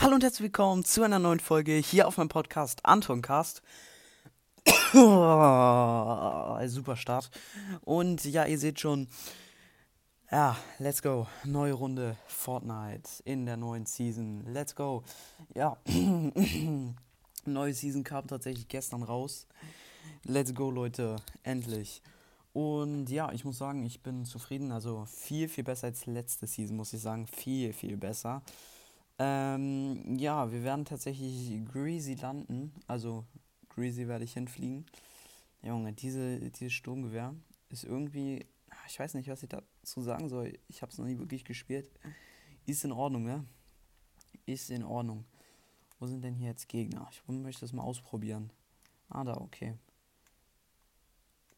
Hallo 0.00 0.14
und 0.14 0.22
herzlich 0.22 0.44
willkommen 0.44 0.84
zu 0.84 1.02
einer 1.02 1.18
neuen 1.18 1.40
Folge 1.40 1.72
hier 1.72 2.06
auf 2.06 2.18
meinem 2.18 2.28
Podcast 2.28 2.86
Antoncast. 2.86 3.62
Super 4.92 6.94
Start. 6.94 7.32
Und 7.80 8.24
ja, 8.24 8.44
ihr 8.44 8.60
seht 8.60 8.78
schon, 8.78 9.08
ja, 10.30 10.56
let's 10.78 11.02
go. 11.02 11.26
Neue 11.42 11.72
Runde 11.72 12.16
Fortnite 12.28 13.10
in 13.24 13.44
der 13.44 13.56
neuen 13.56 13.86
Season. 13.86 14.44
Let's 14.46 14.76
go. 14.76 15.02
Ja, 15.56 15.76
neue 17.44 17.74
Season 17.74 18.04
kam 18.04 18.28
tatsächlich 18.28 18.68
gestern 18.68 19.02
raus. 19.02 19.48
Let's 20.22 20.54
go, 20.54 20.70
Leute. 20.70 21.16
Endlich. 21.42 22.02
Und 22.52 23.10
ja, 23.10 23.32
ich 23.32 23.44
muss 23.44 23.58
sagen, 23.58 23.84
ich 23.84 24.00
bin 24.00 24.24
zufrieden. 24.24 24.70
Also 24.70 25.06
viel, 25.06 25.48
viel 25.48 25.64
besser 25.64 25.88
als 25.88 26.06
letzte 26.06 26.46
Season, 26.46 26.76
muss 26.76 26.92
ich 26.92 27.00
sagen. 27.00 27.26
Viel, 27.26 27.72
viel 27.72 27.96
besser. 27.96 28.42
Ähm, 29.18 30.16
ja, 30.16 30.50
wir 30.52 30.62
werden 30.62 30.84
tatsächlich 30.84 31.64
Greasy 31.66 32.14
landen. 32.14 32.72
Also 32.86 33.24
Greasy 33.68 34.06
werde 34.06 34.24
ich 34.24 34.34
hinfliegen. 34.34 34.86
Junge, 35.62 35.92
diese, 35.92 36.38
dieses 36.50 36.72
Sturmgewehr 36.72 37.34
ist 37.68 37.84
irgendwie. 37.84 38.46
Ich 38.86 38.98
weiß 38.98 39.14
nicht, 39.14 39.28
was 39.28 39.42
ich 39.42 39.48
dazu 39.48 40.00
sagen 40.02 40.28
soll. 40.28 40.56
Ich 40.68 40.82
habe 40.82 40.92
es 40.92 40.98
noch 40.98 41.04
nie 41.04 41.18
wirklich 41.18 41.44
gespielt. 41.44 41.90
Ist 42.64 42.84
in 42.84 42.92
Ordnung, 42.92 43.24
ne? 43.24 43.44
Ist 44.46 44.70
in 44.70 44.84
Ordnung. 44.84 45.24
Wo 45.98 46.06
sind 46.06 46.22
denn 46.22 46.34
hier 46.34 46.48
jetzt 46.48 46.68
Gegner? 46.68 47.08
Ich 47.10 47.22
möchte 47.26 47.62
das 47.62 47.72
mal 47.72 47.82
ausprobieren. 47.82 48.50
Ah, 49.08 49.24
da, 49.24 49.36
okay. 49.36 49.74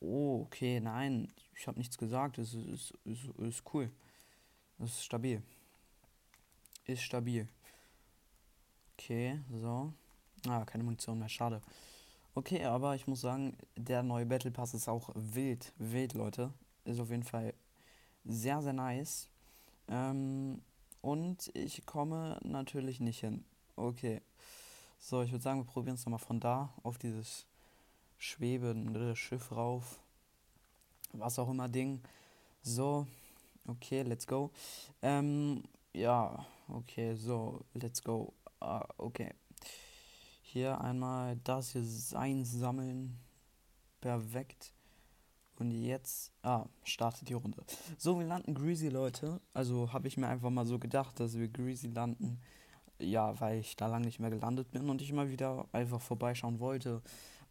Oh, 0.01 0.43
okay, 0.47 0.81
nein. 0.81 1.31
Ich 1.55 1.67
habe 1.67 1.79
nichts 1.79 1.99
gesagt. 1.99 2.39
Es 2.39 2.55
ist, 2.55 2.67
ist, 2.67 2.95
ist, 3.05 3.39
ist 3.39 3.75
cool. 3.75 3.91
Das 4.79 4.91
ist 4.91 5.05
stabil 5.05 5.43
ist 6.87 7.03
stabil. 7.03 7.49
Okay, 8.95 9.41
so. 9.51 9.93
Ah, 10.49 10.65
keine 10.65 10.85
Munition 10.85 11.19
mehr, 11.19 11.29
schade. 11.29 11.61
Okay, 12.35 12.65
aber 12.65 12.95
ich 12.95 13.07
muss 13.07 13.23
sagen, 13.23 13.57
der 13.77 14.03
neue 14.03 14.27
Battle 14.27 14.51
Pass 14.51 14.75
ist 14.75 14.89
auch 14.89 15.11
wild, 15.15 15.73
wild, 15.79 16.15
Leute. 16.15 16.53
Ist 16.85 17.01
auf 17.01 17.11
jeden 17.11 17.25
Fall 17.25 17.55
sehr, 18.25 18.63
sehr 18.63 18.73
nice. 18.73 19.29
Ähm, 19.89 20.63
und 21.03 21.51
ich 21.55 21.85
komme 21.87 22.39
natürlich 22.43 23.01
nicht 23.01 23.21
hin. 23.21 23.45
Okay. 23.77 24.21
So, 24.99 25.23
ich 25.23 25.33
würde 25.33 25.43
sagen, 25.43 25.61
wir 25.61 25.65
probieren 25.65 25.95
es 25.95 26.05
nochmal 26.05 26.19
von 26.19 26.41
da 26.41 26.73
auf 26.83 26.99
dieses 26.99 27.47
schwebende 28.19 29.17
Schiff 29.17 29.51
rauf. 29.51 30.01
Was 31.13 31.39
auch 31.39 31.49
immer 31.49 31.69
Ding. 31.69 32.03
So, 32.63 33.07
okay, 33.67 34.03
let's 34.03 34.27
go. 34.27 34.51
Ähm, 35.03 35.63
ja, 35.95 36.47
okay, 36.75 37.15
so, 37.15 37.65
let's 37.75 38.03
go. 38.03 38.33
Ah, 38.61 38.87
okay. 38.99 39.33
Hier 40.43 40.81
einmal 40.81 41.37
das 41.45 41.73
hier 41.73 41.85
einsammeln. 42.19 43.19
Perfekt. 44.01 44.73
Und 45.59 45.71
jetzt, 45.73 46.33
ah, 46.43 46.65
startet 46.85 47.29
die 47.29 47.35
Runde. 47.35 47.63
So, 47.99 48.19
wir 48.19 48.27
landen 48.27 48.55
Greasy, 48.55 48.89
Leute. 48.89 49.41
Also 49.53 49.93
habe 49.93 50.09
ich 50.09 50.17
mir 50.17 50.27
einfach 50.27 50.51
mal 50.51 50.65
so 50.65 50.79
gedacht, 50.79 51.21
dass 51.21 51.39
wir 51.39 51.49
Greasy 51.49 51.89
landen. 51.89 52.41
Ja, 52.99 53.39
weil 53.41 53.61
ich 53.61 53.77
da 53.77 53.87
lange 53.87 54.07
nicht 54.07 54.21
mehr 54.21 54.31
gelandet 54.31 54.71
bin 54.71 54.89
und 54.89 55.03
ich 55.03 55.11
immer 55.11 55.29
wieder 55.29 55.67
einfach 55.73 56.01
vorbeischauen 56.01 56.61
wollte. 56.61 57.03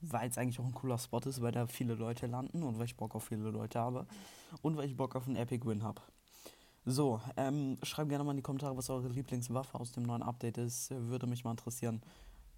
Weil 0.02 0.30
es 0.30 0.38
eigentlich 0.38 0.60
auch 0.60 0.66
ein 0.66 0.74
cooler 0.74 0.98
Spot 0.98 1.20
ist, 1.20 1.42
weil 1.42 1.52
da 1.52 1.68
viele 1.68 1.94
Leute 1.94 2.26
landen 2.26 2.64
und 2.64 2.80
weil 2.80 2.86
ich 2.86 2.98
Bock 2.98 3.16
auf 3.16 3.26
viele 3.26 3.50
Leute 3.50 3.80
habe. 3.80 4.08
Und 4.62 4.76
weil 4.76 4.88
ich 4.88 4.98
Bock 4.98 5.16
auf 5.16 5.28
einen 5.28 5.36
Epic 5.36 5.66
Win 5.68 5.84
habe. 5.84 6.02
So, 6.86 7.20
ähm, 7.38 7.78
schreibt 7.84 8.10
gerne 8.10 8.24
mal 8.24 8.32
in 8.32 8.38
die 8.38 8.44
Kommentare, 8.44 8.76
was 8.76 8.90
eure 8.90 9.10
Lieblingswaffe 9.10 9.80
aus 9.80 9.92
dem 9.92 10.04
neuen 10.04 10.24
Update 10.24 10.58
ist. 10.58 10.92
Würde 10.92 11.28
mich 11.28 11.44
mal 11.44 11.52
interessieren. 11.52 12.02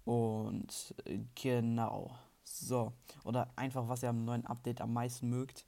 Und 0.04 0.94
äh, 1.04 1.18
genau. 1.34 2.16
So. 2.44 2.92
Oder 3.24 3.50
einfach, 3.56 3.88
was 3.88 4.02
ihr 4.02 4.10
am 4.10 4.24
neuen 4.24 4.46
Update 4.46 4.80
am 4.80 4.92
meisten 4.92 5.28
mögt. 5.28 5.66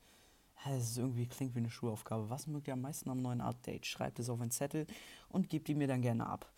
Es 0.66 0.90
ist 0.90 0.98
irgendwie 0.98 1.26
klingt 1.26 1.54
wie 1.54 1.58
eine 1.58 1.70
Schulaufgabe. 1.70 2.30
Was 2.30 2.46
mögt 2.46 2.68
ihr 2.68 2.72
am 2.72 2.80
meisten 2.80 3.10
am 3.10 3.20
neuen 3.20 3.40
Update? 3.42 3.86
Schreibt 3.86 4.18
es 4.18 4.30
auf 4.30 4.40
einen 4.40 4.50
Zettel 4.50 4.86
und 5.28 5.50
gebt 5.50 5.68
die 5.68 5.74
mir 5.74 5.86
dann 5.86 6.00
gerne 6.00 6.26
ab. 6.26 6.50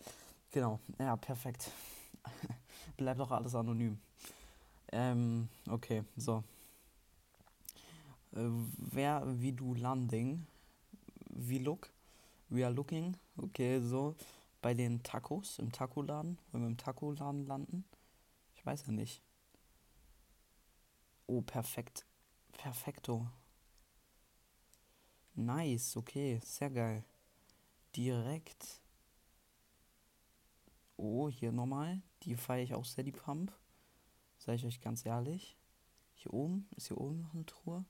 Genau. 0.51 0.79
Ja, 0.97 1.17
perfekt. 1.17 1.71
Bleibt 2.97 3.19
auch 3.19 3.31
alles 3.31 3.53
anonym. 3.53 3.99
Ähm, 4.93 5.49
okay, 5.69 6.03
so. 6.15 6.43
Äh, 8.33 8.47
wer 8.77 9.23
wie 9.41 9.51
du 9.51 9.73
Landing 9.73 10.45
wie 11.37 11.59
look. 11.59 11.91
We 12.49 12.65
are 12.65 12.73
looking. 12.73 13.15
Okay, 13.37 13.79
so. 13.81 14.15
Bei 14.61 14.73
den 14.73 15.03
Tacos 15.03 15.59
im 15.59 15.71
Taco-Laden. 15.71 16.37
Wollen 16.51 16.63
wir 16.63 16.69
im 16.69 16.77
Taco-Laden 16.77 17.45
landen? 17.45 17.85
Ich 18.55 18.65
weiß 18.65 18.87
ja 18.87 18.91
nicht. 18.91 19.21
Oh, 21.27 21.41
perfekt. 21.41 22.05
Perfekto. 22.53 23.27
Nice, 25.35 25.95
okay, 25.95 26.39
sehr 26.43 26.71
geil. 26.71 27.03
Direkt. 27.95 28.81
Oh, 30.95 31.29
hier 31.29 31.51
nochmal. 31.51 32.01
Die 32.23 32.35
feiere 32.35 32.63
ich 32.63 32.73
auch 32.73 32.85
sehr, 32.85 33.03
die 33.03 33.11
Pump. 33.11 33.53
Sag 34.39 34.55
ich 34.55 34.65
euch 34.65 34.81
ganz 34.81 35.05
ehrlich. 35.05 35.55
Hier 36.15 36.33
oben, 36.33 36.67
ist 36.75 36.87
hier 36.87 36.97
oben 36.97 37.21
noch 37.21 37.33
eine 37.33 37.45
Truhe? 37.45 37.85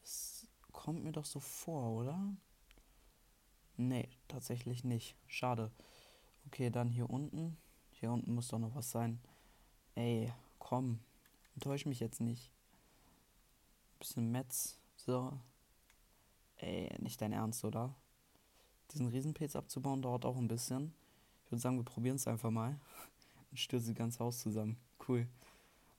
Das 0.00 0.48
kommt 0.72 1.04
mir 1.04 1.12
doch 1.12 1.24
so 1.24 1.38
vor, 1.38 1.92
oder? 1.92 2.34
Nee, 3.78 4.08
tatsächlich 4.26 4.82
nicht. 4.82 5.14
Schade. 5.28 5.70
Okay, 6.46 6.68
dann 6.68 6.88
hier 6.88 7.08
unten. 7.08 7.56
Hier 7.92 8.10
unten 8.10 8.34
muss 8.34 8.48
doch 8.48 8.58
noch 8.58 8.74
was 8.74 8.90
sein. 8.90 9.20
Ey, 9.94 10.32
komm. 10.58 10.98
Enttäusch 11.54 11.86
mich 11.86 12.00
jetzt 12.00 12.20
nicht. 12.20 12.50
Bisschen 14.00 14.32
Metz. 14.32 14.80
So. 14.96 15.32
Ey, 16.56 16.92
nicht 16.98 17.20
dein 17.20 17.32
Ernst, 17.32 17.64
oder? 17.64 17.94
Diesen 18.90 19.06
Riesenpilz 19.06 19.54
abzubauen 19.54 20.02
dauert 20.02 20.24
auch 20.24 20.36
ein 20.36 20.48
bisschen. 20.48 20.92
Ich 21.44 21.52
würde 21.52 21.62
sagen, 21.62 21.76
wir 21.76 21.84
probieren 21.84 22.16
es 22.16 22.26
einfach 22.26 22.50
mal. 22.50 22.80
Und 23.50 23.60
stürzen 23.60 23.94
das 23.94 23.98
ganze 23.98 24.18
Haus 24.18 24.40
zusammen. 24.40 24.76
Cool. 25.06 25.28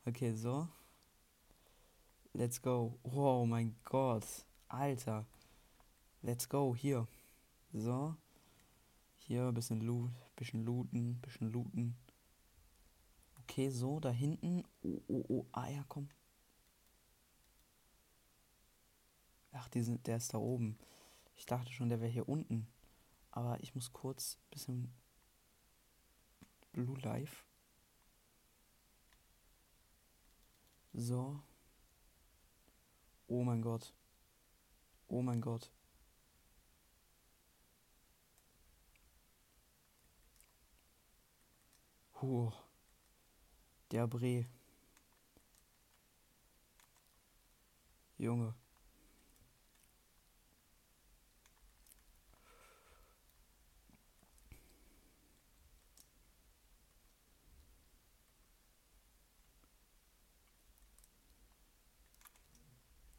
Okay, 0.06 0.34
so. 0.34 0.68
Let's 2.34 2.62
go. 2.62 3.00
Oh 3.04 3.46
mein 3.46 3.74
Gott. 3.86 4.26
Alter. 4.68 5.26
Let's 6.22 6.50
go. 6.50 6.76
Hier. 6.76 7.08
So. 7.74 8.16
Hier 9.18 9.48
ein 9.48 9.54
bisschen 9.54 9.82
loot, 9.82 10.12
bisschen 10.36 10.66
looten, 10.66 11.20
bisschen 11.22 11.52
looten. 11.52 11.96
Okay, 13.42 13.70
so, 13.70 14.00
da 14.00 14.10
hinten. 14.10 14.64
Oh, 14.82 15.02
oh, 15.08 15.26
oh. 15.30 15.46
Ah 15.52 15.70
ja, 15.70 15.84
komm. 15.88 16.10
Ach, 19.52 19.68
die 19.70 19.82
sind, 19.82 20.08
der 20.08 20.18
ist 20.18 20.34
da 20.34 20.38
oben. 20.38 20.78
Ich 21.36 21.46
dachte 21.46 21.72
schon, 21.72 21.90
der 21.90 22.02
wäre 22.02 22.12
hier 22.12 22.28
unten. 22.28 22.68
Aber 23.32 23.60
ich 23.62 23.76
muss 23.76 23.94
kurz 23.94 24.36
ein 24.36 24.50
bisschen 24.50 24.94
Blue 26.72 27.00
Life. 27.00 27.44
So. 30.94 31.40
Oh 33.28 33.44
mein 33.44 33.62
Gott. 33.62 33.94
Oh 35.08 35.22
mein 35.22 35.40
Gott. 35.40 35.72
Huh. 42.22 42.52
Der 43.92 44.08
Bre. 44.08 44.46
Junge. 48.18 48.54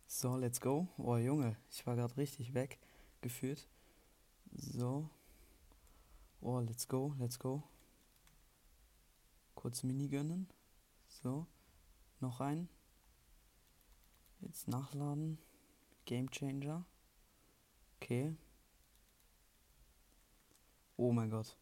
So, 0.06 0.36
let's 0.36 0.60
go. 0.60 0.86
Oh, 0.98 1.16
Junge, 1.16 1.56
ich 1.70 1.86
war 1.86 1.96
gerade 1.96 2.14
richtig 2.18 2.52
weg 2.52 2.78
gefühlt. 3.22 3.66
So. 4.52 5.08
Oh, 6.42 6.58
let's 6.60 6.86
go, 6.86 7.14
let's 7.18 7.38
go. 7.38 7.62
Kurz 9.60 9.82
Mini 9.82 10.08
gönnen. 10.08 10.48
So. 11.06 11.46
Noch 12.20 12.40
ein. 12.40 12.70
Jetzt 14.40 14.68
nachladen. 14.68 15.36
Game 16.06 16.30
Changer. 16.30 16.86
Okay. 17.96 18.34
Oh 20.96 21.12
mein 21.12 21.28
Gott. 21.28 21.58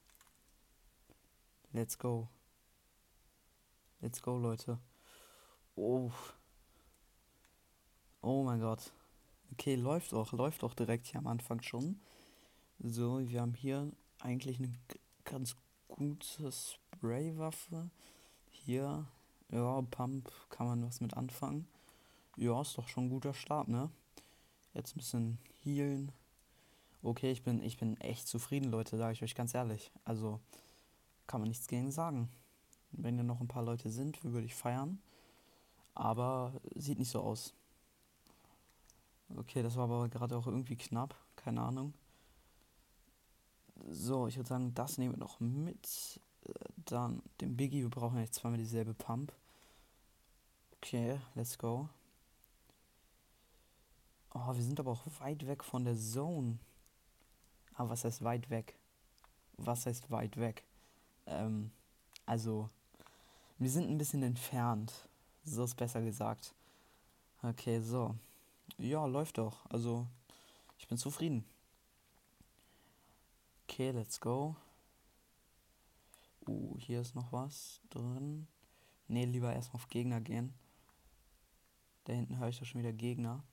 Let's 1.73 1.99
go. 1.99 2.29
Let's 4.01 4.23
go, 4.23 4.39
Leute. 4.39 4.79
Oh. 5.75 6.13
Oh 8.21 8.45
mein 8.45 8.61
Gott. 8.61 8.93
Okay, 9.51 9.75
läuft 9.75 10.15
auch. 10.15 10.31
Läuft 10.31 10.63
auch 10.63 10.75
direkt 10.75 11.09
hier 11.09 11.19
am 11.19 11.27
Anfang 11.27 11.63
schon. 11.63 12.01
So, 12.79 13.29
wir 13.29 13.41
haben 13.41 13.55
hier 13.55 13.91
eigentlich 14.21 14.61
eine 14.61 14.73
ganz 15.25 15.57
gute 15.99 16.53
Spraywaffe. 16.53 17.91
Hier, 18.51 19.05
ja, 19.51 19.83
Pump 19.91 20.31
kann 20.49 20.69
man 20.69 20.87
was 20.87 21.01
mit 21.01 21.15
anfangen. 21.15 21.67
Ja, 22.37 22.61
ist 22.61 22.79
doch 22.79 22.87
schon 22.87 23.07
ein 23.07 23.11
guter 23.11 23.35
Start, 23.35 23.67
ne? 23.67 23.91
Jetzt 24.75 24.95
ein 24.95 24.99
bisschen 24.99 25.39
healen. 25.65 26.13
Okay, 27.03 27.33
ich 27.33 27.43
bin, 27.43 27.63
ich 27.63 27.79
bin 27.79 28.01
echt 28.01 28.29
zufrieden, 28.29 28.71
Leute, 28.71 28.97
sage 28.97 29.13
ich 29.13 29.23
euch 29.25 29.35
ganz 29.35 29.55
ehrlich. 29.55 29.91
Also 30.05 30.39
kann 31.27 31.41
man 31.41 31.49
nichts 31.49 31.67
gegen 31.67 31.91
sagen. 31.91 32.29
Wenn 32.93 33.17
ja 33.17 33.25
noch 33.25 33.41
ein 33.41 33.49
paar 33.49 33.65
Leute 33.65 33.91
sind, 33.91 34.23
würde 34.23 34.47
ich 34.47 34.55
feiern. 34.55 35.01
Aber 35.95 36.53
sieht 36.77 37.01
nicht 37.01 37.11
so 37.11 37.21
aus. 37.21 37.55
Okay, 39.37 39.63
das 39.63 39.75
war 39.77 39.85
aber 39.85 40.09
gerade 40.09 40.37
auch 40.37 40.47
irgendwie 40.47 40.77
knapp. 40.77 41.17
Keine 41.35 41.61
Ahnung. 41.61 41.93
So, 43.87 44.27
ich 44.27 44.37
würde 44.37 44.49
sagen, 44.49 44.75
das 44.75 44.99
nehmen 44.99 45.15
wir 45.15 45.19
noch 45.19 45.41
mit. 45.41 46.21
Äh, 46.45 46.53
dann 46.85 47.23
den 47.41 47.57
Biggie. 47.57 47.83
Wir 47.83 47.91
brauchen 47.91 48.19
jetzt 48.19 48.35
zweimal 48.35 48.59
dieselbe 48.59 48.95
Pump. 48.95 49.33
Okay, 50.77 51.21
let's 51.35 51.59
go. 51.59 51.89
Oh, 54.35 54.55
wir 54.55 54.63
sind 54.63 54.79
aber 54.79 54.93
auch 54.93 55.05
weit 55.21 55.47
weg 55.47 55.65
von 55.65 55.85
der 55.85 55.97
Zone. 55.97 56.59
Aber 57.75 57.91
was 57.91 58.05
heißt 58.05 58.23
weit 58.23 58.51
weg? 58.51 58.79
Was 59.57 59.87
heißt 59.87 60.11
weit 60.11 60.37
weg? 60.37 60.65
Ähm, 61.27 61.71
also, 62.27 62.69
wir 63.59 63.71
sind 63.71 63.89
ein 63.89 63.99
bisschen 63.99 64.23
entfernt. 64.23 64.93
So 65.45 65.65
ist 65.65 65.77
besser 65.77 66.03
gesagt. 66.03 66.55
Okay, 67.43 67.81
so. 67.81 68.15
Ja, 68.77 69.07
läuft 69.07 69.39
doch. 69.39 69.65
Also, 69.71 70.07
ich 70.79 70.87
bin 70.87 70.99
zufrieden. 70.99 71.45
Okay, 73.79 73.93
let's 73.93 74.19
go. 74.19 74.57
Uh, 76.49 76.77
hier 76.81 77.01
ist 77.01 77.15
noch 77.15 77.31
was 77.31 77.81
drin. 77.91 78.49
Ne, 79.07 79.25
lieber 79.25 79.53
erstmal 79.53 79.81
auf 79.81 79.89
Gegner 79.89 80.21
gehen. 80.21 80.53
Da 82.03 82.13
hinten 82.13 82.39
höre 82.39 82.49
ich 82.49 82.59
doch 82.59 82.67
schon 82.67 82.81
wieder 82.81 82.93
Gegner. 82.93 83.45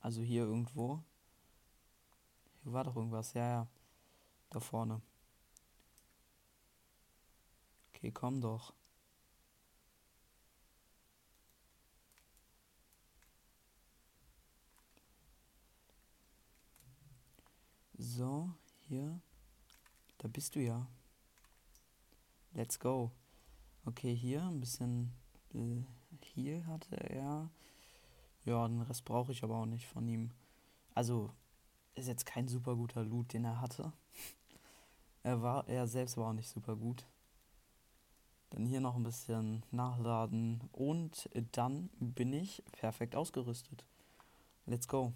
Also 0.00 0.22
hier 0.22 0.42
irgendwo. 0.42 1.00
Hier 2.64 2.72
war 2.72 2.82
doch 2.82 2.96
irgendwas. 2.96 3.32
Ja, 3.32 3.48
ja. 3.48 3.66
Da 4.50 4.58
vorne. 4.58 5.00
Okay, 7.94 8.10
komm 8.10 8.40
doch. 8.40 8.74
So, 18.00 18.48
hier. 18.86 19.20
Da 20.18 20.28
bist 20.28 20.54
du 20.54 20.60
ja. 20.60 20.86
Let's 22.52 22.78
go. 22.78 23.10
Okay, 23.84 24.14
hier 24.14 24.40
ein 24.44 24.60
bisschen 24.60 25.12
äh, 25.52 25.82
Heal 26.24 26.64
hatte 26.66 26.94
er. 26.94 27.50
Ja, 28.44 28.68
den 28.68 28.82
Rest 28.82 29.04
brauche 29.04 29.32
ich 29.32 29.42
aber 29.42 29.56
auch 29.56 29.66
nicht 29.66 29.88
von 29.88 30.06
ihm. 30.06 30.30
Also, 30.94 31.32
ist 31.96 32.06
jetzt 32.06 32.24
kein 32.24 32.46
super 32.46 32.76
guter 32.76 33.02
Loot, 33.02 33.32
den 33.32 33.44
er 33.44 33.60
hatte. 33.60 33.92
er 35.24 35.42
war, 35.42 35.68
er 35.68 35.88
selbst 35.88 36.16
war 36.16 36.28
auch 36.28 36.34
nicht 36.34 36.48
super 36.48 36.76
gut. 36.76 37.04
Dann 38.50 38.64
hier 38.64 38.80
noch 38.80 38.94
ein 38.94 39.02
bisschen 39.02 39.64
nachladen 39.72 40.60
und 40.70 41.28
dann 41.50 41.90
bin 41.98 42.32
ich 42.32 42.62
perfekt 42.70 43.16
ausgerüstet. 43.16 43.84
Let's 44.66 44.86
go. 44.86 45.12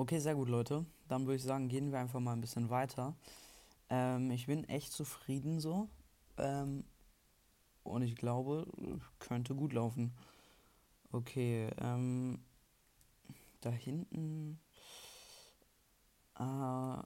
Okay, 0.00 0.20
sehr 0.20 0.36
gut, 0.36 0.48
Leute. 0.48 0.86
Dann 1.08 1.26
würde 1.26 1.34
ich 1.34 1.42
sagen, 1.42 1.68
gehen 1.68 1.90
wir 1.90 1.98
einfach 1.98 2.20
mal 2.20 2.32
ein 2.32 2.40
bisschen 2.40 2.70
weiter. 2.70 3.16
Ähm, 3.90 4.30
ich 4.30 4.46
bin 4.46 4.62
echt 4.68 4.92
zufrieden 4.92 5.58
so. 5.58 5.88
Ähm, 6.36 6.84
und 7.82 8.02
ich 8.02 8.14
glaube, 8.14 8.68
könnte 9.18 9.56
gut 9.56 9.72
laufen. 9.72 10.12
Okay, 11.10 11.68
ähm, 11.80 12.38
da 13.60 13.70
hinten 13.70 14.60
äh, 16.38 17.02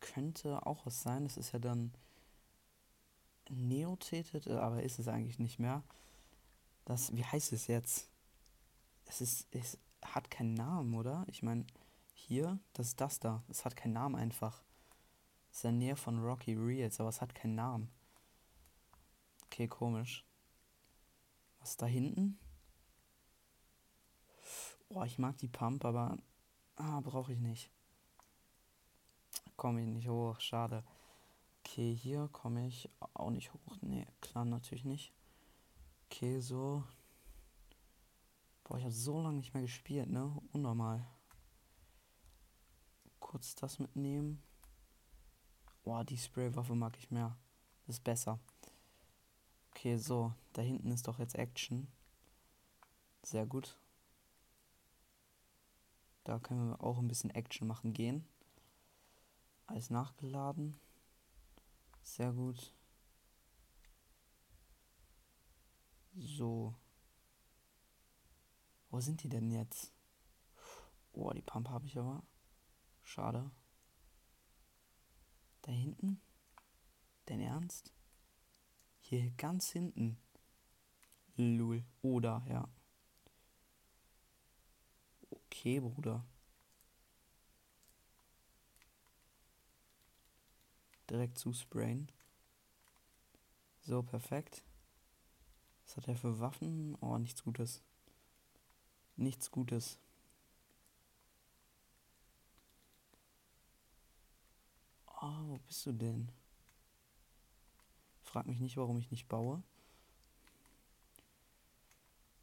könnte 0.00 0.64
auch 0.66 0.86
was 0.86 1.02
sein. 1.02 1.24
Das 1.24 1.36
ist 1.36 1.52
ja 1.52 1.58
dann 1.58 1.92
Neothetet, 3.50 4.48
aber 4.48 4.82
ist 4.82 5.00
es 5.00 5.08
eigentlich 5.08 5.38
nicht 5.38 5.58
mehr. 5.58 5.82
Das, 6.86 7.14
wie 7.14 7.26
heißt 7.26 7.52
es 7.52 7.66
jetzt? 7.66 8.08
Es 9.04 9.20
ist, 9.20 9.48
es 9.50 9.76
hat 10.02 10.30
keinen 10.30 10.54
Namen, 10.54 10.94
oder? 10.94 11.26
Ich 11.28 11.42
meine, 11.42 11.66
hier, 12.30 12.60
das 12.74 12.86
ist 12.86 13.00
das 13.00 13.18
da. 13.18 13.42
Es 13.48 13.64
hat 13.64 13.74
keinen 13.74 13.94
Namen 13.94 14.14
einfach. 14.14 14.62
Es 15.50 15.58
ist 15.58 15.64
in 15.64 15.80
der 15.80 15.88
Nähe 15.88 15.96
von 15.96 16.22
Rocky 16.22 16.54
Reels, 16.54 17.00
aber 17.00 17.08
es 17.08 17.20
hat 17.20 17.34
keinen 17.34 17.56
Namen. 17.56 17.90
Okay, 19.46 19.66
komisch. 19.66 20.24
Was 21.58 21.76
da 21.76 21.86
hinten? 21.86 22.38
Boah, 24.88 25.06
ich 25.06 25.18
mag 25.18 25.38
die 25.38 25.48
Pump, 25.48 25.84
aber 25.84 26.18
ah, 26.76 27.00
brauche 27.00 27.32
ich 27.32 27.40
nicht. 27.40 27.68
Komme 29.56 29.80
ich 29.80 29.88
nicht 29.88 30.08
hoch, 30.08 30.38
schade. 30.38 30.84
Okay, 31.64 31.92
hier 31.96 32.28
komme 32.28 32.64
ich 32.68 32.88
auch 33.12 33.30
nicht 33.30 33.52
hoch. 33.52 33.76
Nee, 33.80 34.06
klar, 34.20 34.44
natürlich 34.44 34.84
nicht. 34.84 35.12
Okay, 36.06 36.38
so. 36.38 36.84
Boah, 38.62 38.78
ich 38.78 38.84
habe 38.84 38.94
so 38.94 39.20
lange 39.20 39.38
nicht 39.38 39.52
mehr 39.52 39.64
gespielt, 39.64 40.08
ne? 40.08 40.32
Unnormal 40.52 41.04
kurz 43.30 43.54
das 43.54 43.78
mitnehmen. 43.78 44.42
Boah, 45.84 46.02
die 46.02 46.18
Spraywaffe 46.18 46.74
mag 46.74 46.96
ich 46.98 47.12
mehr. 47.12 47.38
Das 47.86 47.98
ist 47.98 48.02
besser. 48.02 48.40
Okay, 49.70 49.98
so. 49.98 50.34
Da 50.52 50.62
hinten 50.62 50.90
ist 50.90 51.06
doch 51.06 51.20
jetzt 51.20 51.36
Action. 51.36 51.86
Sehr 53.22 53.46
gut. 53.46 53.78
Da 56.24 56.40
können 56.40 56.70
wir 56.70 56.82
auch 56.82 56.98
ein 56.98 57.06
bisschen 57.06 57.30
Action 57.30 57.68
machen 57.68 57.92
gehen. 57.92 58.26
Alles 59.68 59.90
nachgeladen. 59.90 60.80
Sehr 62.02 62.32
gut. 62.32 62.74
So. 66.16 66.74
Wo 68.90 68.98
sind 68.98 69.22
die 69.22 69.28
denn 69.28 69.52
jetzt? 69.52 69.92
Oh, 71.12 71.30
die 71.30 71.42
Pump 71.42 71.68
habe 71.68 71.86
ich 71.86 71.96
aber. 71.96 72.24
Schade. 73.10 73.50
Da 75.62 75.72
hinten? 75.72 76.20
Dein 77.24 77.40
Ernst? 77.40 77.92
Hier 79.00 79.32
ganz 79.32 79.72
hinten. 79.72 80.16
Lul. 81.34 81.82
Oder, 82.02 82.44
ja. 82.48 82.68
Okay, 85.28 85.80
Bruder. 85.80 86.24
Direkt 91.10 91.36
zusprayen. 91.36 92.12
So, 93.80 94.04
perfekt. 94.04 94.62
Was 95.84 95.96
hat 95.96 96.06
er 96.06 96.16
für 96.16 96.38
Waffen? 96.38 96.96
Oh, 97.00 97.18
nichts 97.18 97.42
Gutes. 97.42 97.82
Nichts 99.16 99.50
Gutes. 99.50 99.98
Oh, 105.22 105.48
wo 105.48 105.58
bist 105.58 105.84
du 105.84 105.92
denn? 105.92 106.32
Frag 108.22 108.46
mich 108.46 108.60
nicht, 108.60 108.76
warum 108.76 108.96
ich 108.96 109.10
nicht 109.10 109.28
baue. 109.28 109.62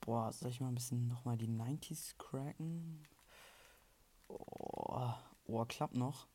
Boah, 0.01 0.31
soll 0.31 0.51
ich 0.51 0.61
mal 0.61 0.67
ein 0.67 0.75
bisschen 0.75 1.07
nochmal 1.07 1.37
die 1.37 1.47
90s 1.47 2.15
cracken? 2.17 3.03
Oh, 4.27 5.13
oh, 5.47 5.65
klappt 5.65 5.95
noch. 5.95 6.27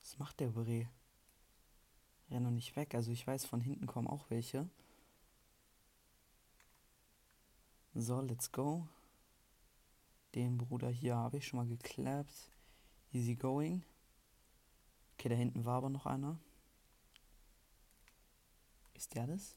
Was 0.00 0.18
macht 0.18 0.38
der 0.40 0.48
Bre? 0.48 0.88
Renn 2.30 2.42
noch 2.42 2.50
nicht 2.50 2.76
weg. 2.76 2.94
Also 2.94 3.10
ich 3.10 3.26
weiß, 3.26 3.46
von 3.46 3.60
hinten 3.60 3.86
kommen 3.86 4.06
auch 4.06 4.30
welche. 4.30 4.68
So, 7.94 8.20
let's 8.20 8.52
go. 8.52 8.86
Den 10.34 10.58
Bruder 10.58 10.90
hier 10.90 11.16
habe 11.16 11.38
ich 11.38 11.46
schon 11.46 11.58
mal 11.58 11.66
geklappt. 11.66 12.52
Easy 13.12 13.34
going. 13.34 13.84
Okay, 15.14 15.28
da 15.30 15.34
hinten 15.34 15.64
war 15.64 15.78
aber 15.78 15.88
noch 15.88 16.06
einer. 16.06 16.38
Ist 18.94 19.14
der 19.14 19.26
das? 19.26 19.56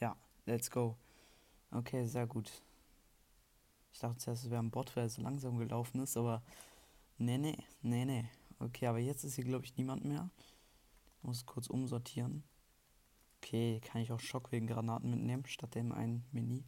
Ja, 0.00 0.16
let's 0.46 0.70
go. 0.70 0.96
Okay, 1.70 2.06
sehr 2.06 2.26
gut. 2.26 2.62
Ich 3.92 4.00
dachte 4.00 4.18
zuerst, 4.18 4.44
es 4.44 4.50
wäre 4.50 4.62
ein 4.62 4.70
Bot, 4.70 4.94
weil 4.96 5.04
er 5.04 5.08
so 5.08 5.22
langsam 5.22 5.58
gelaufen 5.58 6.00
ist, 6.00 6.16
aber 6.16 6.42
nee, 7.18 7.38
nee, 7.38 7.56
nee, 7.82 8.04
nee. 8.04 8.28
Okay, 8.58 8.86
aber 8.86 8.98
jetzt 8.98 9.24
ist 9.24 9.34
hier, 9.34 9.44
glaube 9.44 9.64
ich, 9.64 9.76
niemand 9.76 10.04
mehr. 10.04 10.30
Muss 11.22 11.46
kurz 11.46 11.68
umsortieren. 11.68 12.42
Okay, 13.36 13.80
kann 13.80 14.00
ich 14.00 14.12
auch 14.12 14.20
Schockwegen-Granaten 14.20 15.10
mitnehmen, 15.10 15.46
statt 15.46 15.74
dem 15.74 15.92
einen 15.92 16.24
Mini. 16.32 16.64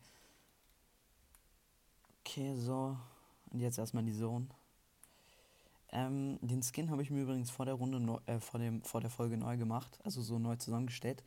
Okay, 2.30 2.54
so. 2.54 2.96
Und 3.50 3.58
jetzt 3.58 3.76
erstmal 3.76 4.04
die 4.04 4.16
Zone. 4.16 4.46
Ähm, 5.90 6.38
den 6.40 6.62
Skin 6.62 6.88
habe 6.88 7.02
ich 7.02 7.10
mir 7.10 7.22
übrigens 7.22 7.50
vor 7.50 7.64
der 7.64 7.74
Runde, 7.74 7.98
neu, 7.98 8.20
äh, 8.26 8.38
vor, 8.38 8.60
dem, 8.60 8.82
vor 8.84 9.00
der 9.00 9.10
Folge 9.10 9.36
neu 9.36 9.56
gemacht, 9.56 9.98
also 10.04 10.22
so 10.22 10.38
neu 10.38 10.54
zusammengestellt. 10.54 11.24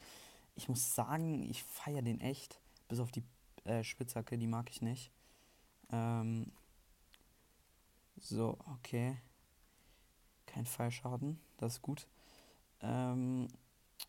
Ich 0.56 0.70
muss 0.70 0.96
sagen, 0.96 1.44
ich 1.44 1.62
feiere 1.62 2.04
den 2.04 2.22
echt. 2.22 2.58
Bis 2.88 3.02
auf 3.02 3.12
die 3.12 3.24
äh, 3.66 3.84
Spitzhacke, 3.84 4.38
die 4.38 4.48
mag 4.48 4.70
ich 4.70 4.82
nicht. 4.82 5.12
Ähm, 5.92 6.54
so, 8.22 8.58
okay. 8.78 9.18
Kein 10.46 10.66
Fallschaden, 10.66 11.38
das 11.58 11.74
ist 11.74 11.82
gut. 11.82 12.08
Ähm, 12.80 13.50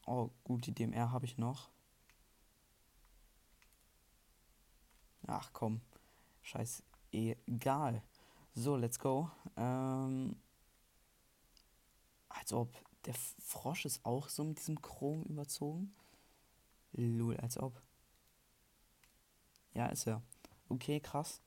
oh, 0.07 0.31
gut, 0.45 0.65
die 0.67 0.73
DMR 0.73 1.11
habe 1.11 1.25
ich 1.25 1.39
noch. 1.39 1.71
Ach 5.27 5.51
komm, 5.53 5.81
scheiß 6.45 6.83
egal. 7.13 8.03
So, 8.55 8.77
let's 8.77 8.99
go. 8.99 9.31
Ähm, 9.57 10.37
als 12.29 12.53
ob 12.53 12.73
der 13.05 13.15
Frosch 13.15 13.85
ist 13.85 14.05
auch 14.05 14.29
so 14.29 14.45
mit 14.45 14.59
diesem 14.59 14.81
Chrom 14.81 15.25
überzogen. 15.25 15.95
Lul, 16.93 17.37
als 17.39 17.59
ob. 17.59 17.81
Ja, 19.75 19.87
ist 19.87 20.07
er. 20.07 20.23
Okay, 20.69 21.01
krass. 21.01 21.41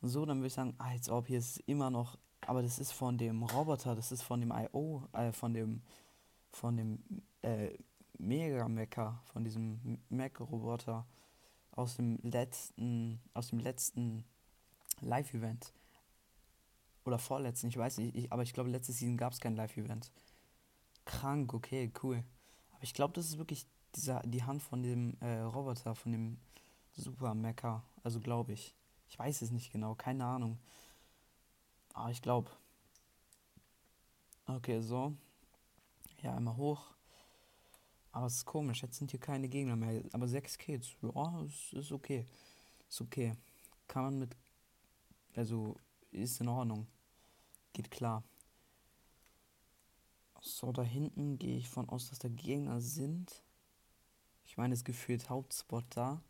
So, 0.00 0.26
dann 0.26 0.38
würde 0.38 0.48
ich 0.48 0.54
sagen, 0.54 0.74
als 0.78 1.08
ob 1.08 1.28
hier 1.28 1.38
ist 1.38 1.58
immer 1.66 1.90
noch. 1.90 2.18
Aber 2.40 2.62
das 2.62 2.80
ist 2.80 2.90
von 2.90 3.16
dem 3.18 3.44
Roboter, 3.44 3.94
das 3.94 4.10
ist 4.10 4.22
von 4.22 4.40
dem 4.40 4.52
IO, 4.52 5.08
äh, 5.12 5.32
von 5.32 5.54
dem. 5.54 5.82
Von 6.50 6.76
dem 6.76 7.02
äh, 7.40 7.78
Mega 8.18 8.68
Mecha, 8.68 9.22
von 9.32 9.42
diesem 9.42 9.98
Mac-Roboter 10.10 11.06
aus 11.72 11.96
dem 11.96 12.18
letzten, 12.22 13.20
aus 13.34 13.48
dem 13.48 13.58
letzten 13.58 14.24
Live-Event. 15.00 15.72
Oder 17.04 17.18
vorletzten, 17.18 17.68
ich 17.68 17.76
weiß 17.76 17.98
nicht, 17.98 18.14
ich, 18.14 18.32
aber 18.32 18.42
ich 18.42 18.52
glaube, 18.52 18.70
letzte 18.70 18.92
Season 18.92 19.16
gab 19.16 19.32
es 19.32 19.40
kein 19.40 19.56
Live-Event. 19.56 20.12
Krank, 21.04 21.52
okay, 21.52 21.92
cool. 22.02 22.22
Aber 22.72 22.84
ich 22.84 22.94
glaube, 22.94 23.14
das 23.14 23.26
ist 23.26 23.38
wirklich 23.38 23.66
dieser, 23.96 24.20
die 24.20 24.44
Hand 24.44 24.62
von 24.62 24.82
dem 24.82 25.16
äh, 25.20 25.40
Roboter, 25.40 25.94
von 25.94 26.12
dem 26.12 26.38
Super 26.92 27.34
Mecha. 27.34 27.82
Also 28.02 28.20
glaube 28.20 28.52
ich. 28.52 28.74
Ich 29.08 29.18
weiß 29.18 29.42
es 29.42 29.50
nicht 29.50 29.72
genau, 29.72 29.94
keine 29.94 30.24
Ahnung. 30.24 30.58
Aber 31.92 32.10
ich 32.10 32.22
glaube. 32.22 32.50
Okay, 34.46 34.80
so. 34.80 35.12
Ja, 36.22 36.36
einmal 36.36 36.56
hoch. 36.56 36.92
Aber 38.12 38.26
es 38.26 38.34
ist 38.34 38.44
komisch, 38.44 38.82
jetzt 38.82 38.98
sind 38.98 39.10
hier 39.10 39.20
keine 39.20 39.48
Gegner 39.48 39.74
mehr. 39.74 40.02
Aber 40.12 40.28
sechs 40.28 40.58
Kills, 40.58 40.94
ja, 41.00 41.40
ist, 41.42 41.72
ist 41.72 41.92
okay. 41.92 42.26
Ist 42.88 43.00
okay. 43.00 43.34
Kann 43.88 44.04
man 44.04 44.18
mit. 44.18 44.36
Also, 45.34 45.76
ist 46.10 46.40
in 46.40 46.48
Ordnung. 46.48 46.86
Geht 47.72 47.90
klar. 47.90 48.22
So, 50.42 50.72
da 50.72 50.82
hinten 50.82 51.38
gehe 51.38 51.56
ich 51.56 51.70
von 51.70 51.88
aus, 51.88 52.10
dass 52.10 52.18
da 52.18 52.28
Gegner 52.28 52.80
sind. 52.80 53.42
Ich 54.44 54.58
meine, 54.58 54.74
es 54.74 54.84
gefühlt 54.84 55.30
Hauptspot 55.30 55.84
da. 55.90 56.20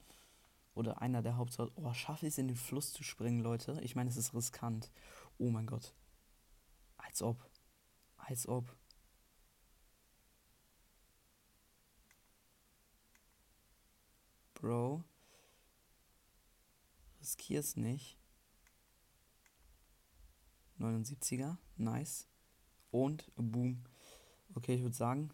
Oder 0.74 1.02
einer 1.02 1.20
der 1.20 1.36
Hauptspot. 1.36 1.72
Oh, 1.74 1.92
schaffe 1.92 2.26
ich 2.26 2.34
es 2.34 2.38
in 2.38 2.46
den 2.46 2.56
Fluss 2.56 2.92
zu 2.92 3.02
springen, 3.02 3.40
Leute? 3.40 3.80
Ich 3.82 3.96
meine, 3.96 4.08
es 4.08 4.16
ist 4.16 4.34
riskant. 4.34 4.90
Oh 5.38 5.50
mein 5.50 5.66
Gott. 5.66 5.94
Als 6.96 7.22
ob. 7.22 7.44
Als 8.18 8.46
ob. 8.46 8.72
Bro. 14.62 15.02
Riskier's 17.20 17.76
nicht. 17.76 18.16
79er. 20.78 21.56
Nice. 21.76 22.28
Und 22.92 23.28
boom. 23.34 23.82
Okay, 24.54 24.76
ich 24.76 24.82
würde 24.82 24.94
sagen, 24.94 25.30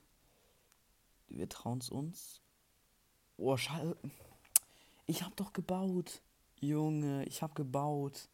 wir 1.29 1.47
trauen 1.47 1.81
es 1.81 1.91
uns. 1.91 2.41
Oh, 3.37 3.55
schade. 3.59 3.99
Ich 5.05 5.23
hab 5.23 5.37
doch 5.37 5.53
gebaut. 5.53 6.23
Junge, 6.59 7.27
ich 7.27 7.43
hab 7.43 7.55
gebaut. 7.55 8.31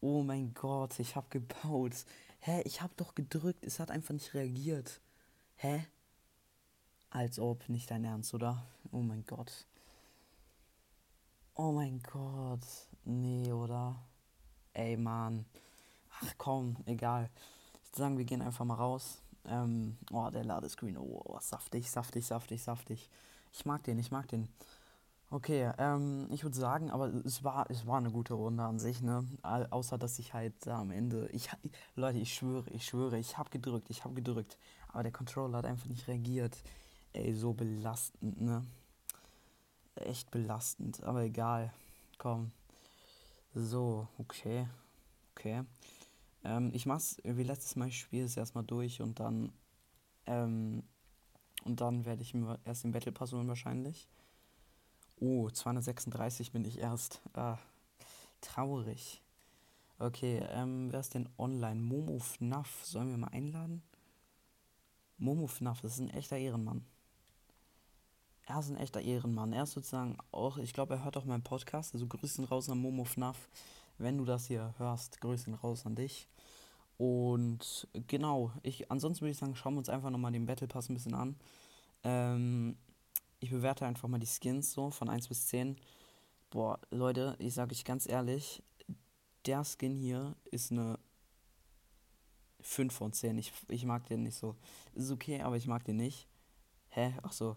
Oh 0.00 0.22
mein 0.22 0.54
Gott, 0.54 1.00
ich 1.00 1.16
hab 1.16 1.28
gebaut. 1.32 2.04
Hä, 2.38 2.62
ich 2.62 2.82
hab 2.82 2.96
doch 2.96 3.16
gedrückt. 3.16 3.64
Es 3.64 3.80
hat 3.80 3.90
einfach 3.90 4.14
nicht 4.14 4.32
reagiert. 4.32 5.00
Hä? 5.56 5.88
Als 7.10 7.40
ob 7.40 7.68
nicht 7.68 7.90
dein 7.90 8.04
Ernst, 8.04 8.32
oder? 8.32 8.64
Oh 8.92 9.02
mein 9.02 9.26
Gott. 9.26 9.66
Oh 11.58 11.72
mein 11.72 12.02
Gott. 12.02 12.60
Nee, 13.04 13.50
oder? 13.50 13.96
Ey, 14.74 14.94
Mann. 14.96 15.46
Ach 16.20 16.34
komm, 16.36 16.76
egal. 16.84 17.30
Ich 17.82 17.88
würde 17.90 17.98
sagen, 17.98 18.18
wir 18.18 18.26
gehen 18.26 18.42
einfach 18.42 18.66
mal 18.66 18.74
raus. 18.74 19.22
Ähm, 19.46 19.96
oh, 20.12 20.28
der 20.28 20.44
Ladescreen. 20.44 20.98
Oh, 20.98 21.22
oh, 21.24 21.38
saftig, 21.40 21.90
saftig, 21.90 22.26
saftig, 22.26 22.62
saftig. 22.62 23.08
Ich 23.54 23.64
mag 23.64 23.82
den, 23.84 23.98
ich 23.98 24.10
mag 24.10 24.28
den. 24.28 24.48
Okay, 25.30 25.72
ähm, 25.78 26.28
ich 26.30 26.42
würde 26.44 26.56
sagen, 26.56 26.90
aber 26.90 27.08
es 27.24 27.42
war, 27.42 27.70
es 27.70 27.86
war 27.86 27.96
eine 27.98 28.10
gute 28.10 28.34
Runde 28.34 28.62
an 28.62 28.78
sich, 28.78 29.00
ne? 29.00 29.26
Außer, 29.42 29.96
dass 29.96 30.18
ich 30.18 30.34
halt 30.34 30.54
da 30.66 30.80
am 30.80 30.90
Ende. 30.90 31.28
Ich, 31.32 31.48
Leute, 31.96 32.18
ich 32.18 32.34
schwöre, 32.34 32.68
ich 32.70 32.84
schwöre, 32.84 33.18
ich 33.18 33.38
habe 33.38 33.48
gedrückt, 33.48 33.88
ich 33.88 34.04
habe 34.04 34.14
gedrückt. 34.14 34.58
Aber 34.88 35.04
der 35.04 35.12
Controller 35.12 35.58
hat 35.58 35.64
einfach 35.64 35.88
nicht 35.88 36.06
reagiert. 36.06 36.58
Ey, 37.14 37.32
so 37.34 37.54
belastend, 37.54 38.42
ne? 38.42 38.62
Echt 39.96 40.30
belastend, 40.30 41.02
aber 41.02 41.22
egal. 41.22 41.72
Komm. 42.18 42.52
So, 43.54 44.08
okay. 44.18 44.68
Okay. 45.34 45.64
Ähm, 46.44 46.70
ich 46.72 46.86
mach's 46.86 47.18
wie 47.24 47.42
letztes 47.42 47.76
Mal, 47.76 47.88
ich 47.88 47.98
spiele 47.98 48.24
es 48.24 48.36
erstmal 48.36 48.64
durch 48.64 49.00
und 49.00 49.20
dann. 49.20 49.52
Ähm, 50.26 50.82
und 51.64 51.80
dann 51.80 52.04
werde 52.04 52.22
ich 52.22 52.34
erst 52.64 52.84
den 52.84 52.92
Battle 52.92 53.12
Pass 53.12 53.32
holen 53.32 53.48
wahrscheinlich. 53.48 54.08
Oh, 55.18 55.50
236 55.50 56.52
bin 56.52 56.64
ich 56.64 56.78
erst. 56.78 57.20
Ah, 57.34 57.58
traurig. 58.40 59.22
Okay, 59.98 60.46
ähm, 60.50 60.92
wer 60.92 61.00
ist 61.00 61.14
denn 61.14 61.28
online? 61.38 61.80
Momo 61.80 62.18
FNAF. 62.18 62.84
Sollen 62.84 63.10
wir 63.10 63.16
mal 63.16 63.28
einladen? 63.28 63.82
Momo 65.18 65.46
FNAF, 65.46 65.80
das 65.80 65.94
ist 65.94 66.00
ein 66.00 66.10
echter 66.10 66.36
Ehrenmann 66.36 66.84
er 68.46 68.60
ist 68.60 68.70
ein 68.70 68.76
echter 68.76 69.00
Ehrenmann. 69.00 69.52
Er 69.52 69.64
ist 69.64 69.72
sozusagen 69.72 70.16
auch, 70.30 70.56
ich 70.58 70.72
glaube, 70.72 70.94
er 70.94 71.04
hört 71.04 71.16
auch 71.16 71.24
meinen 71.24 71.42
Podcast. 71.42 71.94
Also 71.94 72.06
Grüßen 72.06 72.44
raus 72.44 72.70
an 72.70 72.78
Momo 72.78 73.04
FNAF. 73.04 73.48
Wenn 73.98 74.18
du 74.18 74.24
das 74.24 74.46
hier 74.46 74.74
hörst, 74.78 75.20
Grüßen 75.20 75.54
raus 75.54 75.84
an 75.84 75.96
dich. 75.96 76.28
Und 76.96 77.88
genau, 78.06 78.52
ich, 78.62 78.90
ansonsten 78.90 79.22
würde 79.22 79.32
ich 79.32 79.38
sagen, 79.38 79.56
schauen 79.56 79.74
wir 79.74 79.78
uns 79.78 79.88
einfach 79.88 80.10
nochmal 80.10 80.32
den 80.32 80.46
Battle 80.46 80.68
Pass 80.68 80.88
ein 80.88 80.94
bisschen 80.94 81.14
an. 81.14 81.36
Ähm, 82.04 82.76
ich 83.40 83.50
bewerte 83.50 83.84
einfach 83.84 84.08
mal 84.08 84.18
die 84.18 84.26
Skins 84.26 84.72
so 84.72 84.90
von 84.90 85.08
1 85.08 85.28
bis 85.28 85.48
10. 85.48 85.76
Boah, 86.50 86.78
Leute, 86.90 87.36
ich 87.40 87.54
sage 87.54 87.72
euch 87.72 87.84
ganz 87.84 88.08
ehrlich, 88.08 88.62
der 89.44 89.64
Skin 89.64 89.96
hier 89.96 90.36
ist 90.50 90.70
eine 90.70 90.98
5 92.60 92.94
von 92.94 93.12
10. 93.12 93.38
Ich, 93.38 93.52
ich 93.68 93.84
mag 93.84 94.06
den 94.06 94.22
nicht 94.22 94.36
so. 94.36 94.54
Ist 94.94 95.10
okay, 95.10 95.42
aber 95.42 95.56
ich 95.56 95.66
mag 95.66 95.84
den 95.84 95.96
nicht. 95.96 96.28
Hä? 96.90 97.12
Ach 97.22 97.32
so. 97.32 97.56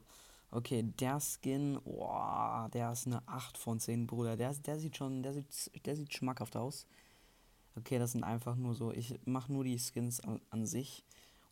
Okay, 0.52 0.82
der 0.84 1.20
Skin, 1.20 1.78
oh, 1.86 2.68
der 2.74 2.92
ist 2.92 3.06
eine 3.06 3.22
8 3.28 3.58
von 3.58 3.80
10, 3.80 4.08
Bruder. 4.08 4.36
Der, 4.36 4.52
der 4.54 4.80
sieht 4.80 4.98
schon, 4.98 5.22
der 5.22 5.34
sieht, 5.34 5.86
der 5.86 5.96
sieht 5.96 6.14
schmackhaft 6.14 6.56
aus. 6.56 6.88
Okay, 7.76 8.00
das 8.00 8.14
sind 8.14 8.24
einfach 8.24 8.56
nur 8.56 8.74
so, 8.74 8.92
ich 8.92 9.20
mache 9.26 9.54
nur 9.54 9.64
die 9.64 9.78
Skins 9.78 10.20
an, 10.22 10.42
an, 10.50 10.66
sich. 10.66 11.06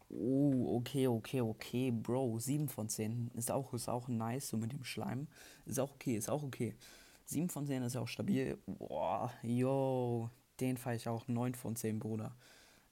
Oh, 0.10 0.78
okay, 0.78 1.08
okay, 1.08 1.42
okay, 1.42 1.92
Bro, 1.92 2.40
7 2.40 2.70
von 2.70 2.90
10. 2.90 3.32
Ist 3.36 3.52
auch, 3.52 3.74
ist 3.74 3.88
auch 3.88 4.08
nice, 4.08 4.50
so 4.50 4.58
mit 4.58 4.74
dem 4.74 4.84
Schleim. 4.84 5.28
Ist 5.66 5.80
auch 5.80 5.92
okay, 5.92 6.18
ist 6.18 6.30
auch 6.30 6.42
okay. 6.42 6.76
7 7.26 7.50
von 7.50 7.68
10 7.68 7.84
ist 7.84 7.98
auch 7.98 8.08
stabil. 8.08 8.58
Boah, 8.66 9.32
yo, 9.44 10.32
den 10.60 10.78
fahre 10.78 10.96
ich 10.96 11.08
auch 11.08 11.28
9 11.28 11.54
von 11.54 11.76
10, 11.76 12.00
Bruder. 12.00 12.36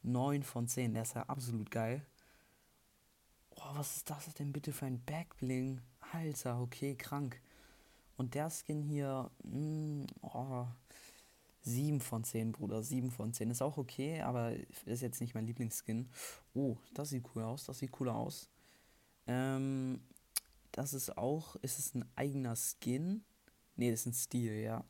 9 0.04 0.44
von 0.44 0.68
10, 0.68 0.94
der 0.94 1.02
ist 1.02 1.16
ja 1.16 1.24
absolut 1.24 1.72
geil. 1.72 2.06
Oh, 3.58 3.70
was 3.74 3.98
ist 3.98 4.10
das 4.10 4.34
denn 4.36 4.52
bitte 4.52 4.72
für 4.72 4.86
ein 4.86 5.04
Backbling? 5.04 5.82
Alter, 6.12 6.62
okay, 6.62 6.96
krank. 6.96 7.42
Und 8.18 8.34
der 8.36 8.50
Skin 8.50 8.82
hier, 8.82 9.30
mh, 9.44 9.58
mm, 9.60 10.08
oh, 10.22 10.66
7 11.62 12.00
von 12.00 12.24
10, 12.24 12.52
Bruder, 12.52 12.84
7 12.84 13.12
von 13.12 13.34
10. 13.34 13.50
Ist 13.50 13.62
auch 13.62 13.78
okay, 13.78 14.22
aber 14.22 14.54
ist 14.86 15.02
jetzt 15.02 15.20
nicht 15.20 15.34
mein 15.34 15.48
Lieblingsskin. 15.48 16.08
Oh, 16.54 16.78
das 16.94 17.10
sieht 17.10 17.26
cool 17.36 17.44
aus, 17.44 17.66
das 17.66 17.80
sieht 17.80 17.92
cooler 17.92 18.16
aus. 18.16 18.50
Ähm, 19.28 20.02
das 20.72 20.94
ist 20.94 21.18
auch, 21.18 21.56
ist 21.58 21.80
es 21.80 21.96
ein 21.96 22.06
eigener 22.16 22.56
Skin? 22.56 23.24
Ne, 23.76 23.92
das 23.92 24.02
ist 24.02 24.06
ein 24.08 24.14
Stil, 24.14 24.54
ja. 24.60 24.86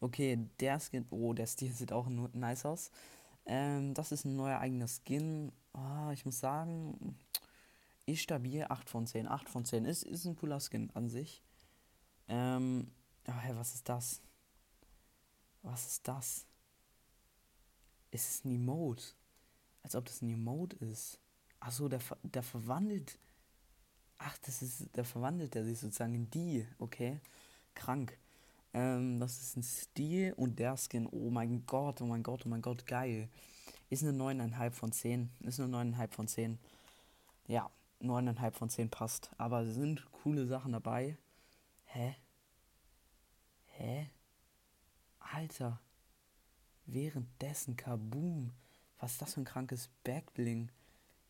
Okay, 0.00 0.48
der 0.60 0.80
Skin, 0.80 1.06
oh, 1.10 1.32
der 1.32 1.46
Stil 1.46 1.72
sieht 1.72 1.92
auch 1.92 2.08
nice 2.08 2.66
aus. 2.66 2.90
Ähm, 3.46 3.94
das 3.94 4.12
ist 4.12 4.24
ein 4.24 4.36
neuer 4.36 4.58
eigener 4.58 4.88
Skin. 4.88 5.50
Oh, 5.72 6.10
ich 6.12 6.24
muss 6.24 6.40
sagen, 6.40 7.16
ist 8.06 8.22
stabil, 8.22 8.64
8 8.68 8.88
von 8.88 9.06
10. 9.06 9.28
8 9.28 9.48
von 9.48 9.64
10 9.64 9.84
ist, 9.84 10.02
ist 10.02 10.24
ein 10.24 10.36
cooler 10.36 10.60
Skin 10.60 10.90
an 10.94 11.08
sich. 11.08 11.42
Ähm, 12.28 12.90
oh, 13.28 13.32
hä, 13.32 13.52
was 13.54 13.74
ist 13.74 13.88
das? 13.88 14.20
Was 15.62 15.86
ist 15.86 16.08
das? 16.08 16.46
Ist 18.10 18.28
es 18.28 18.44
ein 18.44 18.54
Emote? 18.54 19.04
Als 19.82 19.94
ob 19.94 20.04
das 20.04 20.22
ein 20.22 20.30
Emote 20.30 20.76
ist. 20.76 21.18
Achso, 21.60 21.88
der, 21.88 22.00
der 22.22 22.42
verwandelt. 22.42 23.18
Ach, 24.18 24.36
das 24.38 24.62
ist. 24.62 24.94
Der 24.96 25.04
verwandelt 25.04 25.54
er 25.56 25.64
sich 25.64 25.78
sozusagen 25.78 26.14
in 26.14 26.30
die. 26.30 26.66
Okay. 26.78 27.20
Krank. 27.74 28.18
Ähm, 28.74 29.20
das 29.20 29.40
ist 29.40 29.56
ein 29.56 29.62
Stil 29.62 30.32
und 30.34 30.58
der 30.58 30.76
Skin. 30.76 31.06
Oh 31.06 31.30
mein 31.30 31.64
Gott, 31.66 32.00
oh 32.00 32.06
mein 32.06 32.22
Gott, 32.22 32.44
oh 32.46 32.48
mein 32.48 32.62
Gott, 32.62 32.86
geil. 32.86 33.28
Ist 33.90 34.02
eine 34.02 34.12
9,5 34.12 34.70
von 34.70 34.92
10. 34.92 35.30
Ist 35.40 35.60
eine 35.60 35.76
9,5 35.76 36.10
von 36.10 36.28
10. 36.28 36.58
Ja, 37.46 37.70
9,5 38.02 38.50
von 38.52 38.68
10 38.68 38.90
passt. 38.90 39.30
Aber 39.38 39.66
sind 39.66 40.10
coole 40.12 40.46
Sachen 40.46 40.72
dabei. 40.72 41.16
Hä? 41.84 42.16
Hä? 43.66 44.10
Alter. 45.18 45.80
Währenddessen 46.86 47.76
Kaboom. 47.76 48.52
Was 48.98 49.12
ist 49.12 49.22
das 49.22 49.34
für 49.34 49.40
ein 49.40 49.44
krankes 49.44 49.88
Backbling? 50.04 50.70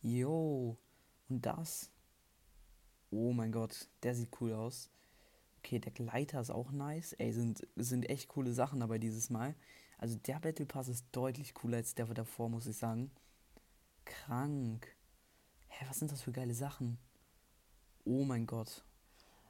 Yo. 0.00 0.76
Und 1.28 1.46
das? 1.46 1.90
Oh 3.10 3.32
mein 3.32 3.52
Gott, 3.52 3.88
der 4.02 4.14
sieht 4.14 4.40
cool 4.40 4.52
aus. 4.52 4.90
Okay, 5.58 5.78
der 5.78 5.92
Gleiter 5.92 6.40
ist 6.40 6.50
auch 6.50 6.72
nice. 6.72 7.12
Ey, 7.12 7.32
sind, 7.32 7.66
sind 7.76 8.08
echt 8.08 8.28
coole 8.28 8.52
Sachen 8.52 8.80
dabei 8.80 8.98
dieses 8.98 9.30
Mal. 9.30 9.54
Also 9.98 10.16
der 10.16 10.40
Battle 10.40 10.66
Pass 10.66 10.88
ist 10.88 11.06
deutlich 11.12 11.54
cooler 11.54 11.76
als 11.76 11.94
der 11.94 12.06
davor, 12.06 12.48
muss 12.48 12.66
ich 12.66 12.76
sagen. 12.76 13.12
Krank. 14.04 14.96
Hä, 15.82 15.86
was 15.88 15.98
sind 15.98 16.12
das 16.12 16.22
für 16.22 16.30
geile 16.30 16.54
Sachen? 16.54 16.96
Oh 18.04 18.24
mein 18.24 18.46
Gott. 18.46 18.84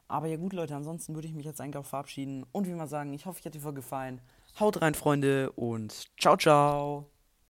Aber 0.09 0.29
ja 0.29 0.39
gut, 0.39 0.55
Leute, 0.55 0.75
ansonsten 0.75 1.15
würde 1.15 1.29
ich 1.29 1.35
mich 1.35 1.45
jetzt 1.45 1.61
eigentlich 1.61 1.77
auch 1.77 1.85
verabschieden 1.85 2.47
und 2.53 2.67
wie 2.67 2.73
mal 2.73 2.87
sagen, 2.87 3.13
ich 3.13 3.27
hoffe, 3.27 3.41
euch 3.41 3.45
hat 3.45 3.55
die 3.55 3.61
Folge 3.61 3.83
gefallen. 3.83 4.23
Haut 4.59 4.81
rein, 4.81 4.95
Freunde, 4.95 5.53
und 5.53 6.09
ciao, 6.19 6.39
ciao. 6.39 7.12